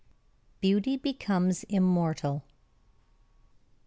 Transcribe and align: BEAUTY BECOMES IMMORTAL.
BEAUTY 0.61 0.97
BECOMES 0.97 1.63
IMMORTAL. 1.69 2.41